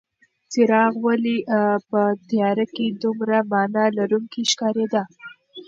څراغ 0.51 0.93
ولې 1.07 1.37
په 1.89 2.01
تیاره 2.29 2.65
کې 2.75 2.85
دومره 3.03 3.37
مانا 3.51 3.85
لرونکې 3.97 4.41
ښکارېده؟ 4.51 5.03